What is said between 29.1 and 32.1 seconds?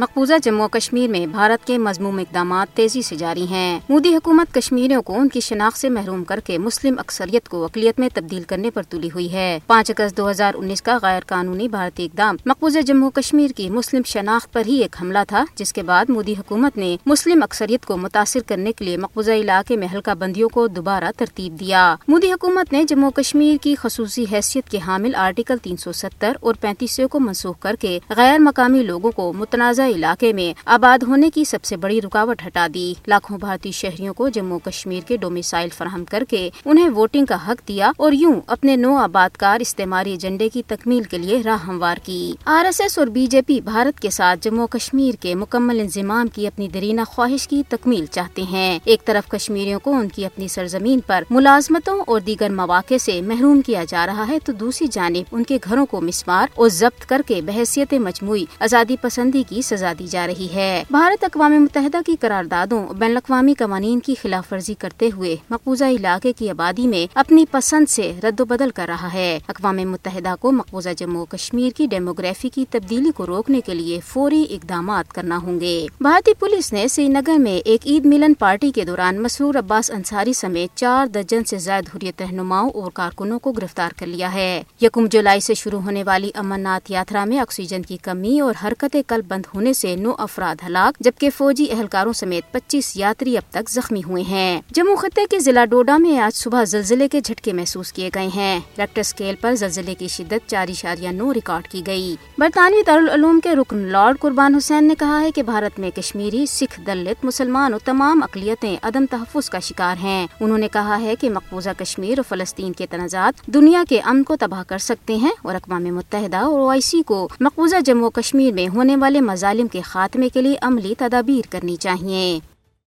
کو متنازع علاقے میں آباد ہونے کی سب سے بڑی